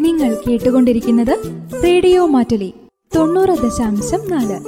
[0.00, 1.38] നിങ്ങൾ കേട്ടുകൊണ്ടിരിക്കുന്നത്
[1.84, 2.74] റേഡിയോ മാറ്റലി
[3.16, 4.60] തൊണ്ണൂറ് ദശാംശം നാല്.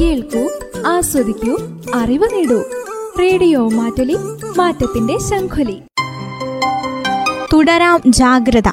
[0.00, 0.50] കേൾക്കൂ
[0.86, 1.58] ആസ്വദിക്കൂ
[1.94, 2.62] അറിവ് നേടൂ.
[3.20, 4.16] റേഡിയോ മാറ്റലി
[4.56, 5.82] മാറ്റത്തിന്റെ ശംഖുലി.
[7.52, 8.68] തുടരാം ജാഗ്രത.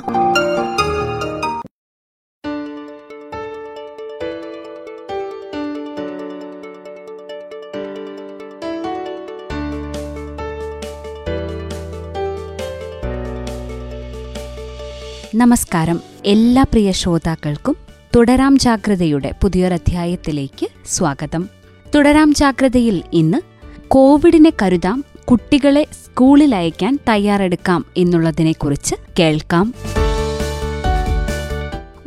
[15.38, 16.00] നമസ്കാരം.
[16.26, 17.76] എല്ലാ പ്രിയ ശ്രോതാക്കൾക്കും
[18.16, 21.50] തുടരാം ജാഗ്രതയുടെ പുതിയൊരധ്യായത്തിലേക്ക് സ്വാഗതം.
[21.96, 23.38] തുടരാം ജാഗ്രതയിൽ ഇന്ന്
[23.88, 29.74] കോവിഡിനെ കരുതാം കുട്ടികളെ സ്കൂളിൽ അയക്കാൻ തയ്യാറെടുക്കാം എന്നുള്ളതിനെക്കുറിച്ച് കേൾക്കാം.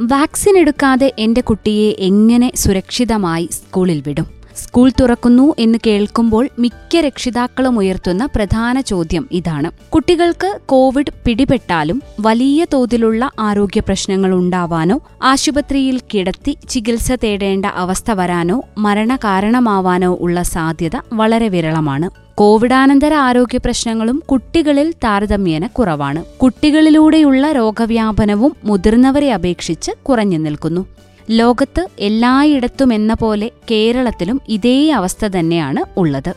[0.01, 4.40] വാക്സിൻ എടുക്കാതെ എന്റെ കുട്ടിയെ എങ്ങനെ സുരക്ഷിതമായി സ്കൂളിൽ വിടും?
[4.57, 9.71] സ്കൂൾ തുറക്കുന്നു എന്ന് കേൾക്കുമ്പോൾ മിക്ക രക്ഷിതാക്കളും ഉയർത്തുന്ന പ്രധാന ചോദ്യം ഇതാണ്.
[9.91, 20.19] കുട്ടികൾക്ക് കോവിഡ് പിടിപെട്ടാലും വലിയ തോതിലുള്ള ആരോഗ്യ പ്രശ്നങ്ങൾ ഉണ്ടാവാനോ ആശുപത്രിയിൽ കിടത്തി ചികിത്സ തേടേണ്ട അവസ്ഥ വരാനോ മരണകാരണമാവാനോ
[20.21, 22.11] ഉള്ള സാധ്യത വളരെ വിരളമാണ്.
[22.35, 26.25] കോവിഡാനന്തര ആരോഗ്യ പ്രശ്നങ്ങളും കുട്ടികളിൽ താരതമ്യേന കുറവാണ്.
[26.25, 30.87] കുട്ടികളിലൂടെയുള്ള രോഗവ്യാപനവും മുതിർന്നവരെ അപേക്ഷിച്ച് കുറഞ്ഞു നിൽക്കുന്നു.
[31.31, 36.35] ലോകത്ത് എല്ലായിടത്തും എന്ന പോലെ കേരളത്തിലും ഇതേ അവസ്ഥ തന്നെയാണ് ഉള്ളത്.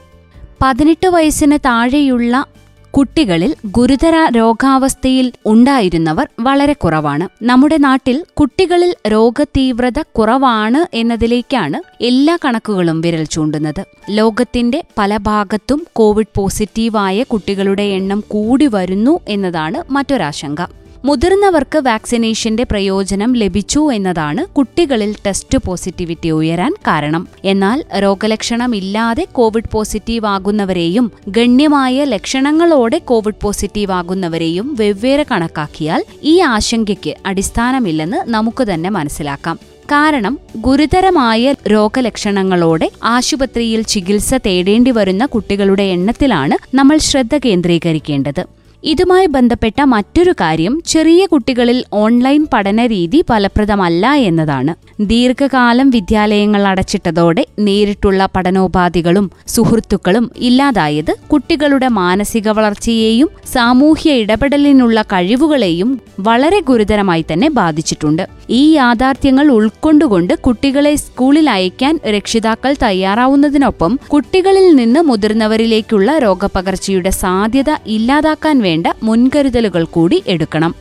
[0.61, 2.45] പതിനെട്ട് വയസ്സിന് താഴെയുള്ള
[2.91, 7.43] കുട്ടികളിൽ ഗുരുതര രോഗാവസ്ഥയിൽ ഉണ്ടായിരുന്നവർ വളരെ കുറവാണ്.
[7.43, 13.85] നമ്മുടെ നാട്ടിൽ കുട്ടികളിൽ രോഗതീവ്രത കുറവാണ് എന്നതിലേക്കാണ് എല്ലാ കണക്കുകളും വിരൽ ചൂണ്ടുന്നത്.
[14.09, 20.82] ലോകത്തിന്റെ പല ഭാഗത്തും കോവിഡ് പോസിറ്റീവായ കുട്ടികളുടെ എണ്ണം കൂടി വരുന്നു എന്നതാണ് മറ്റൊരാശങ്ക.
[21.05, 27.27] മുതിർന്നവർക്ക് വാക്സിനേഷന്റെ പ്രയോജനം ലഭിച്ചു എന്നതാണ് കുട്ടികളിൽ ടെസ്റ്റ് പോസിറ്റിവിറ്റി ഉയരാൻ കാരണം.
[27.45, 38.29] എന്നാൽ രോഗലക്ഷണമില്ലാതെ കോവിഡ് പോസിറ്റീവ് ആകുന്നവരെയും ഗണ്യമായ ലക്ഷണങ്ങളോടെ കോവിഡ് പോസിറ്റീവ് ആകുന്നവരെയും വെവ്വേറെ കണക്കാക്കിയാൽ ഈ ആശങ്കയ്ക്ക് അടിസ്ഥാനമില്ലെന്ന്
[38.29, 39.59] നമുക്ക് തന്നെ മനസ്സിലാക്കാം.
[39.85, 48.62] കാരണം ഗുരുതരമായ രോഗലക്ഷണങ്ങളോടെ ആശുപത്രിയിൽ ചികിത്സ തേടേണ്ടി വരുന്ന കുട്ടികളുടെ എണ്ണത്തിലാണ് നമ്മൾ ശ്രദ്ധ കേന്ദ്രീകരിക്കേണ്ടത്.
[48.83, 54.73] ഇതുമായി ബന്ധപ്പെട്ട മറ്റൊരു കാര്യം ചെറിയ കുട്ടികളിൽ ഓൺലൈൻ പഠന രീതി ഫലപ്രദമല്ല എന്നതാണ്.
[55.01, 67.25] ദീർഘകാലം വിദ്യാലയങ്ങൾ അടച്ചിട്ടതോടെ നേരിട്ടുള്ള പഠനോപാധികളും സുഹൃത്തുക്കളും ഇല്ലാതായത് കുട്ടികളുടെ മാനസിക വളർച്ചയെയും സാമൂഹ്യ ഇടപെടലിനുള്ള കഴിവുകളെയും വളരെ ഗുരുതരമായി
[67.31, 68.27] തന്നെ ബാധിച്ചിട്ടുണ്ട്.
[68.49, 78.71] ഈ യാഥാർത്ഥ്യങ്ങൾ ഉൾക്കൊണ്ടുകൊണ്ട് കുട്ടികളെ സ്കൂളിൽ അയക്കാൻ രക്ഷിതാക്കൾ തയ്യാറാവുന്നതിനൊപ്പം കുട്ടികളിൽ നിന്ന് മുതിർന്നവരിലേക്കുള്ള രോഗപകർച്ചയുടെ സാധ്യത ഇല്ലാതാക്കാൻ വേണ്ട
[79.03, 80.75] മുൻകരുതലുകൾ കൂടി എടുക്കണം.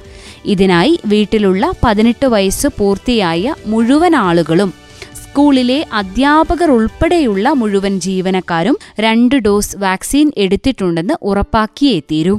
[0.44, 4.74] ഇതിനായി വീട്ടിലുള്ള പതിനെട്ട് വയസ്സ് പൂർത്തിയായ മുഴുവൻ ആളുകളും
[5.22, 12.38] സ്കൂളിലെ അധ്യാപകർ ഉൾപ്പെടെയുള്ള മുഴുവൻ ജീവനക്കാരും രണ്ട് ഡോസ് വാക്സിൻ എടുത്തിട്ടുണ്ടെന്ന് ഉറപ്പാക്കിയേ തീരൂ.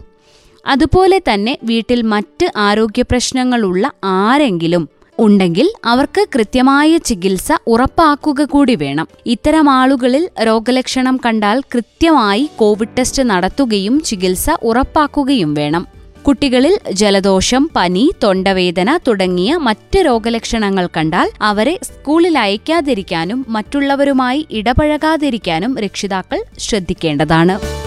[0.68, 9.08] അതുപോലെ തന്നെ വീട്ടിൽ മറ്റ് ആരോഗ്യ പ്രശ്നങ്ങളുള്ള ആരെങ്കിലും ഉണ്ടെങ്കിൽ അവർക്ക് കൃത്യമായ ചികിത്സ ഉറപ്പാക്കുക കൂടി വേണം.
[9.26, 15.88] ഇത്തരം ആളുകളിൽ രോഗലക്ഷണം കണ്ടാൽ കൃത്യമായി കോവിഡ് ടെസ്റ്റ് നടത്തുകയും ചികിത്സ ഉറപ്പാക്കുകയും വേണം.
[16.28, 27.83] കുട്ടികളിൽ ജലദോഷം പനി തൊണ്ടവേദന തുടങ്ങിയ മറ്റ് രോഗലക്ഷണങ്ങൾ കണ്ടാൽ അവരെ സ്കൂളിൽ അയക്കാതിരിക്കാനും മറ്റുള്ളവരുമായി ഇടപഴകാതിരിക്കാനും രക്ഷിതാക്കൾ ശ്രദ്ധിക്കേണ്ടതാണ്.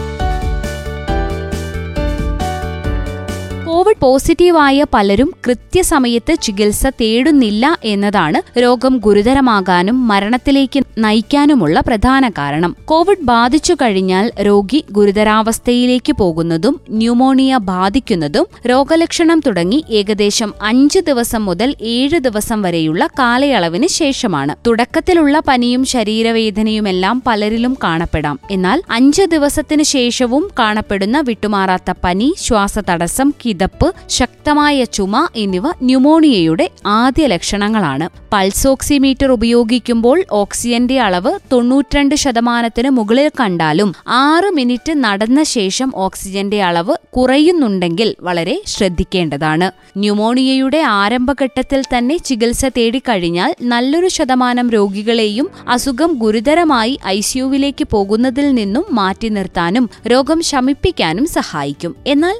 [4.02, 12.76] പോസിറ്റീവായ പലരും കൃത്യസമയത്ത് ചികിത്സ തേടുന്നില്ല എന്നതാണ് രോഗം ഗുരുതരമാകാനും മരണത്തിലേക്ക് നയിക്കാനുമുള്ള പ്രധാന കാരണം.
[12.84, 22.18] കോവിഡ് ബാധിച്ചു കഴിഞ്ഞാൽ രോഗി ഗുരുതരാവസ്ഥയിലേക്ക് പോകുന്നതും ന്യൂമോണിയ ബാധിക്കുന്നതും രോഗലക്ഷണം തുടങ്ങി ഏകദേശം അഞ്ച് ദിവസം മുതൽ ഏഴ്
[22.18, 24.56] ദിവസം വരെയുള്ള കാലയളവിന് ശേഷമാണ്.
[24.66, 28.40] തുടക്കത്തിലുള്ള പനിയും ശരീരവേദനയുമെല്ലാം പലരിലും കാണപ്പെടാം.
[28.50, 38.08] എന്നാൽ അഞ്ച് ദിവസത്തിനു ശേഷവും കാണപ്പെടുന്ന വിട്ടുമാറാത്ത പനി ശ്വാസതടസ്സം കിതപ്പ് ശക്തമായ ചുമ എന്നിവ ന്യൂമോണിയയുടെ ആദ്യ ലക്ഷണങ്ങളാണ്.
[38.32, 46.96] പൾസ് ഓക്സിമീറ്റർ ഉപയോഗിക്കുമ്പോൾ ഓക്സിജന്റെ അളവ് തൊണ്ണൂറ്റിരണ്ട് ശതമാനത്തിന് മുകളിൽ കണ്ടാലും ആറ് മിനിറ്റ് നടന്ന ശേഷം ഓക്സിജന്റെ അളവ്
[47.16, 49.70] കുറയുന്നുണ്ടെങ്കിൽ വളരെ ശ്രദ്ധിക്കേണ്ടതാണ്.
[49.96, 59.90] ന്യൂമോണിയയുടെ ആരംഭഘട്ടത്തിൽ തന്നെ ചികിത്സ തേടിക്കഴിഞ്ഞാൽ നല്ലൊരു ശതമാനം രോഗികളെയും അസുഖം ഗുരുതരമായി ഐസിയുവിലേക്ക് പോകുന്നതിൽ നിന്നും മാറ്റി നിർത്താനും
[60.06, 61.96] രോഗം ശമിപ്പിക്കാനും സഹായിക്കും.
[62.06, 62.36] എന്നാൽ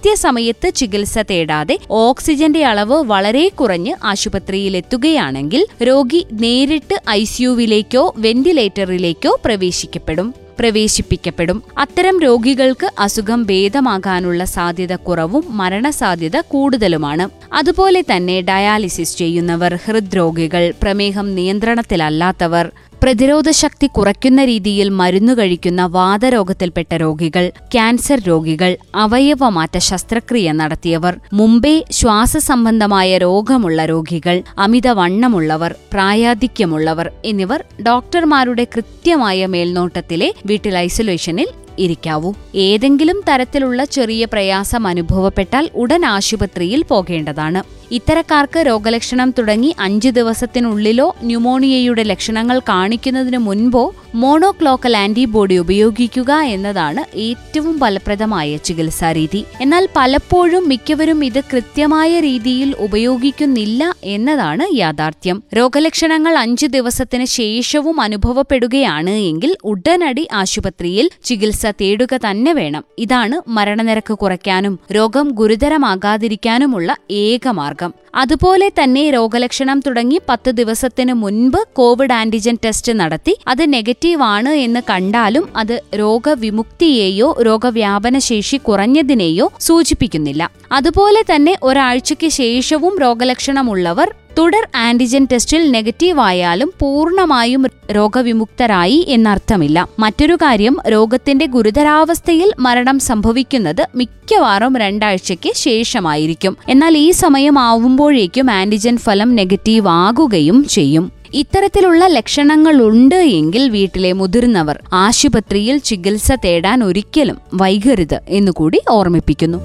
[0.00, 11.62] കൃത്യസമയത്ത് ചികിത്സ തേടാതെ ഓക്സിജന്റെ അളവ് വളരെ കുറഞ്ഞ് ആശുപത്രിയിൽ എത്തുകയാണെങ്കിൽ രോഗി നേരിട്ട് ഐസിയുവിലേക്കോ വെന്റിലേറ്ററിലേക്കോ പ്രവേശിക്കപ്പെടും പ്രവേശിപ്പിക്കപ്പെടും.
[11.78, 17.54] അത്തരം രോഗികൾക്ക് അസുഖം ഭേദമാകാനുള്ള സാധ്യത കുറവും മരണസാധ്യത കൂടുതലുമാണ്.
[17.54, 22.70] അതുപോലെ തന്നെ ഡയാലിസിസ് ചെയ്യുന്നവർ ഹൃദ്രോഗികൾ പ്രമേഹം നിയന്ത്രണത്തിലല്ലാത്തവർ
[23.02, 33.18] പ്രതിരോധശക്തി കുറയ്ക്കുന്ന രീതിയിൽ മരുന്നു കഴിക്കുന്ന വാതരോഗത്തിൽപ്പെട്ട രോഗികൾ ക്യാൻസർ രോഗികൾ അവയവമാറ്റ ശസ്ത്രക്രിയ നടത്തിയവർ മുംബൈ മുമ്പേ ശ്വാസസംബന്ധമായ
[33.18, 41.48] രോഗമുള്ള രോഗികൾ അമിതവണ്ണമുള്ളവർ പ്രായാധിക്യമുള്ളവർ എന്നിവർ ഡോക്ടർമാരുടെ കൃത്യമായ മേൽനോട്ടത്തിലെ വീട്ടിൽ ഐസൊലേഷനിൽ
[41.78, 42.30] ഇരിക്കാവൂ.
[42.54, 47.79] ഏതെങ്കിലും തരത്തിലുള്ള ചെറിയ പ്രയാസം അനുഭവപ്പെട്ടാൽ ഉടൻ ആശുപത്രിയിൽ പോകേണ്ടതാണ്.
[47.90, 58.56] ഇത്തരക്കാർക്ക് രോഗലക്ഷണം തുടങ്ങി അഞ്ച് ദിവസത്തിനുള്ളിലോ ന്യൂമോണിയയുടെ ലക്ഷണങ്ങൾ കാണിക്കുന്നതിന് മുൻപോ മോണോക്ലോക്കൽ ആന്റിബോഡി ഉപയോഗിക്കുക എന്നതാണ് ഏറ്റവും ഫലപ്രദമായ
[58.56, 65.42] ചികിത്സാരീതി എന്നാൽ പലപ്പോഴും മിക്കവരും ഇത് കൃത്യമായ രീതിയിൽ ഉപയോഗിക്കുന്നില്ല എന്നതാണ് യാഥാർത്ഥ്യം.
[65.56, 72.84] രോഗലക്ഷണങ്ങൾ അഞ്ച് ദിവസത്തിന് ശേഷവും അനുഭവപ്പെടുകയാണ് എങ്കിൽ ഉടനടി ആശുപത്രിയിൽ ചികിത്സ തേടുക തന്നെ വേണം.
[72.98, 77.79] ഇതാണ് മരണനിരക്ക് കുറയ്ക്കാനും രോഗം ഗുരുതരമാകാതിരിക്കാനുമുള്ള ഏക മാർഗം.
[78.14, 83.38] അതുപോലെ തന്നെ രോഗലക്ഷണം തുടങ്ങി പത്ത് ദിവസത്തിന് മുൻപ് കോവിഡ് ആന്റിജൻ ടെസ്റ്റ് നടത്തി.
[83.48, 90.50] അത് നെഗറ്റീവ് ആണ് എന്ന് കണ്ടാലും അത് രോഗവിമുക്തിയെയോ രോഗവ്യാപന ശേഷി കുറഞ്ഞതിനെയോ സൂചിപ്പിക്കുന്നില്ല.
[90.72, 99.88] അതുപോലെ തന്നെ ഒരാഴ്ചയ്ക്ക് ശേഷവും രോഗലക്ഷണമുള്ളവർ തുടർ ആന്റിജൻ ടെസ്റ്റിൽ നെഗറ്റീവ് ആയാലും പൂർണമായും രോഗവിമുക്തരായി എന്നർത്ഥമില്ല.
[99.98, 106.56] മറ്റൊരു കാര്യം രോഗത്തിന്റെ ഗുരുതരാവസ്ഥയിൽ മരണം സംഭവിക്കുന്നത് മിക്കവാറും രണ്ടാഴ്ചയ്ക്ക് ശേഷമായിരിക്കും.
[106.68, 111.12] എന്നാൽ ഈ സമയം സമയമാവുമ്പോഴേക്കും ആന്റിജൻ ഫലം നെഗറ്റീവ് ആകുകയും ചെയ്യും.
[111.34, 119.58] ഇത്തരത്തിലുള്ള ലക്ഷണങ്ങളുണ്ട് എങ്കിൽ വീട്ടിലെ മുതിർന്നവർ ആശുപത്രിയിൽ ചികിത്സ തേടാൻ ഒരിക്കലും വൈകരുത് എന്നുകൂടി ഓർമ്മിപ്പിക്കുന്നു.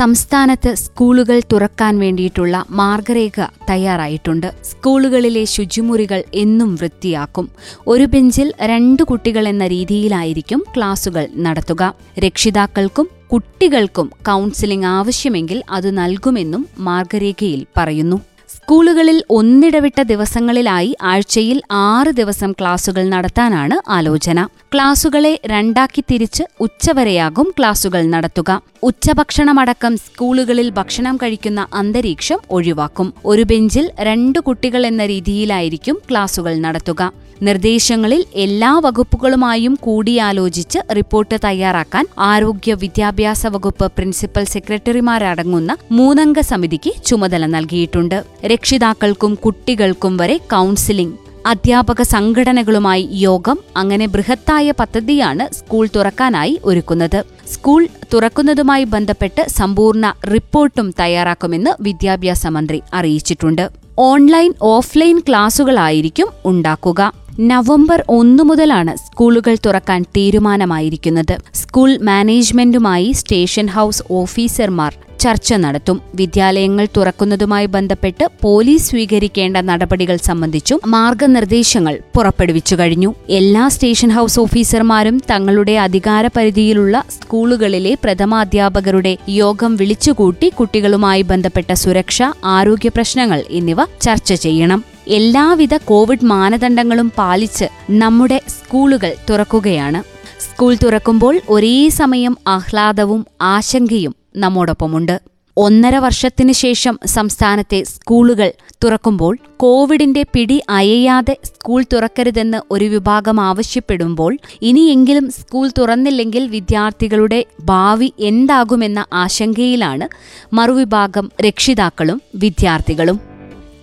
[0.00, 4.46] സംസ്ഥാനത്ത് സ്കൂളുകൾ തുറക്കാൻ വേണ്ടിയിട്ടുള്ള മാർഗരേഖ തയ്യാറായിട്ടുണ്ട്.
[4.64, 7.48] സ്കൂളുകളിലെ ശുചിമുറികൾ എന്നും വൃത്തിയാക്കും.
[7.86, 11.94] ഒരു ബെഞ്ചിൽ രണ്ട് കുട്ടികൾ എന്ന രീതിയിലായിരിക്കും ക്ലാസുകൾ നടത്തുക.
[12.18, 18.20] രക്ഷിതാക്കൾക്കും കുട്ടികൾക്കും കൗൺസിലിംഗ് ആവശ്യമെങ്കിൽ അത് നൽകുമെന്നും മാർഗരേഖയിൽ പറയുന്നു.
[18.56, 24.48] സ്കൂളുകളിൽ ഒന്നിടവിട്ട ദിവസങ്ങളിലായി ആഴ്ചയിൽ ആറ് ദിവസം ക്ലാസുകൾ നടത്താനാണ് ആലോചന.
[24.74, 28.69] ക്ലാസുകളെ രണ്ടാക്കി തിരിച്ച് ഉച്ചവരെയാകും ക്ലാസുകൾ നടത്തുക.
[28.82, 33.12] ഉച്ചഭക്ഷണമടക്കം സ്കൂളുകളിൽ ഭക്ഷണം കഴിക്കുന്ന അന്തരീക്ഷം ഒഴിവാക്കും.
[33.24, 37.12] ഒരു ബെഞ്ചിൽ രണ്ട് കുട്ടികൾ എന്ന രീതിയിലായിരിക്കും ക്ലാസുകൾ നടത്തുക.
[37.42, 48.24] നിർദ്ദേശങ്ങളിൽ എല്ലാ വകുപ്പുകളുമായും കൂടിയാലോചിച്ച് റിപ്പോർട്ട് തയ്യാറാക്കാൻ ആരോഗ്യ വിദ്യാഭ്യാസ വകുപ്പ് പ്രിൻസിപ്പൽ സെക്രട്ടറിമാരടങ്ങുന്ന മൂന്നംഗ സമിതിക്ക് ചുമതല നൽകിയിട്ടുണ്ട്.
[48.44, 57.24] രക്ഷിതാക്കൾക്കും കുട്ടികൾക്കും വരെ കൗൺസിലിംഗ് അധ്യാപക സംഘടനകളുമായി യോഗം അങ്ങനെ ബൃഹത്തായ പദ്ധതിയാണ് സ്കൂൾ തുറക്കാനായി ഒരുക്കുന്നത്.
[57.52, 63.70] സ്കൂൾ തുറക്കുന്നതുമായി ബന്ധപ്പെട്ട് സമ്പൂർണ റിപ്പോർട്ടും തയ്യാറാക്കുമെന്ന് വിദ്യാഭ്യാസ മന്ത്രി അറിയിച്ചിട്ടുണ്ട്.
[63.98, 67.12] ഓൺലൈൻ ഓഫ്ലൈൻ ക്ലാസുകളായിരിക്കും ഉണ്ടാക്കുക.
[67.40, 71.38] നവംബർ ഒന്നു മുതലാണ് സ്കൂളുകൾ തുറക്കാൻ തീരുമാനമായിരിക്കുന്നത്.
[71.54, 76.00] സ്കൂൾ മാനേജ്മെന്റുമായി സ്റ്റേഷൻ ഹൌസ് ഓഫീസർമാർ ചർച്ച നടത്തും.
[76.14, 83.14] വിദ്യാലയങ്ങൾ തുറക്കുന്നതുമായി ബന്ധപ്പെട്ട് പോലീസ് സ്വീകരിക്കേണ്ട നടപടികൾ സംബന്ധിച്ചും മാർഗനിർദ്ദേശങ്ങൾ പുറപ്പെടുവിച്ചു കഴിഞ്ഞു.
[83.28, 92.88] എല്ലാ സ്റ്റേഷൻ ഹൌസ് ഓഫീസർമാരും തങ്ങളുടെ അധികാര പരിധിയിലുള്ള സ്കൂളുകളിലെ പ്രഥമാധ്യാപകരുടെ യോഗം വിളിച്ചുകൂട്ടി കുട്ടികളുമായി ബന്ധപ്പെട്ട സുരക്ഷ ആരോഗ്യ
[92.88, 94.84] പ്രശ്നങ്ങൾ എന്നിവ ചർച്ച ചെയ്യണം.
[95.08, 100.02] എല്ലാവിധ കോവിഡ് മാനദണ്ഡങ്ങളും പാലിച്ച് നമ്മുടെ സ്കൂളുകൾ തുറക്കുകയാണ്.
[100.42, 105.20] സ്കൂൾ തുറക്കുമ്പോൾ ഒരേ സമയം ആഹ്ലാദവും ആശങ്കയും നമ്മോടൊപ്പമുണ്ട്.
[105.56, 108.52] ഒന്നര വർഷത്തിനു ശേഷം സംസ്ഥാനത്തെ സ്കൂളുകൾ
[108.84, 119.06] തുറക്കുമ്പോൾ കോവിഡിന്റെ പിടി അയയാതെ സ്കൂൾ തുറക്കരുതെന്ന് ഒരു വിഭാഗം ആവശ്യപ്പെടുമ്പോൾ ഇനിയെങ്കിലും സ്കൂൾ തുറന്നില്ലെങ്കിൽ വിദ്യാർത്ഥികളുടെ ഭാവി എന്താകുമെന്ന
[119.12, 120.08] ആശങ്കയിലാണ്
[120.54, 123.29] മറുവിഭാഗം രക്ഷിതാക്കളും വിദ്യാർത്ഥികളും.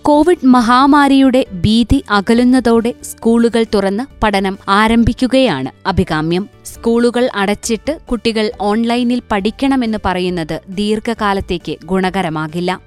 [0.02, 6.48] കോവിഡ് മഹാമാരിയുടെ ഭീതി അകലുന്നതോടെ സ്കൂളുകൾ തുറന്ന് പഠനം ആരംഭിക്കുകയാണ് അഭികാമ്യം.
[6.64, 12.80] സ്കൂളുകൾ അടച്ചിട്ട് കുട്ടികൾ ഓൺലൈനിൽ പഠിക്കണമെന്ന് പറയുന്നത് ദീർഘകാലത്തേക്ക് ഗുണകരമാകില്ല.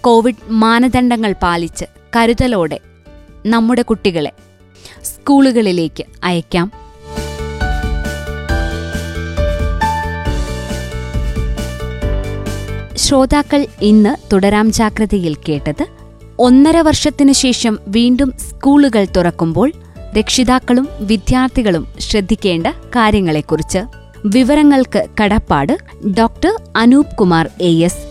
[0.00, 1.84] കോവിഡ് മാനദണ്ഡങ്ങൾ പാലിച്ച്
[2.16, 2.80] കരുതലോടെ
[3.46, 4.32] നമ്മുടെ കുട്ടികളെ
[5.02, 6.72] സ്കൂളുകളിലേക്ക് അയക്കാം.
[12.96, 15.97] ശ്രോതാക്കൾ ഇന്ന് തുടരാം ജാഗ്രതയിൽ കേട്ടത്
[16.40, 19.72] ഒന്നര വർഷത്തിനു ശേഷം വീണ്ടും സ്കൂളുകൾ തുറക്കുമ്പോൾ
[20.18, 23.78] രക്ഷിതാക്കളും വിദ്യാർത്ഥികളും ശ്രദ്ധിക്കേണ്ട കാര്യങ്ങളെക്കുറിച്ച്
[24.26, 25.78] വിവരങ്ങൾക്ക് കടപ്പാട്
[26.18, 28.04] doctor Anoop Kumar A S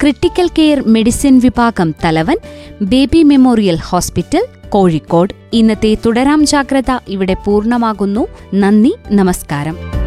[0.00, 2.36] critical care medicine വിഭാഗം തലവൻ
[2.82, 5.34] ബേബി മെമ്മോറിയൽ ഹോസ്പിറ്റൽ കോഴിക്കോട്.
[5.52, 8.26] ഇന്നത്തെ തുടരാം ജാഗ്രത ഇവിടെ പൂർണമാകുന്നു.
[8.54, 10.01] നന്ദി നമസ്കാരം.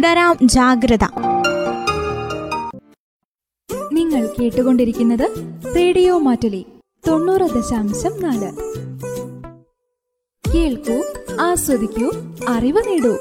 [0.00, 1.04] തുടരാം ജാഗ്രത.
[3.92, 5.30] നിങ്ങൾ കേട്ടുകൊണ്ടിരിക്കുന്നത്
[5.76, 6.66] റേഡിയോ മാറ്റലി
[7.08, 8.52] തൊണ്ണൂറ് ദശാംശം നാല്.
[10.54, 11.04] കേൾക്കൂ
[11.40, 12.10] ആസ്വദിക്കൂ
[12.48, 13.18] അറിവ് നേടൂ.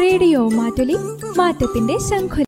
[0.00, 0.96] റേഡിയോ മാറ്റലി
[1.36, 2.44] മാറ്റത്തിന്റെ ശംഖുലി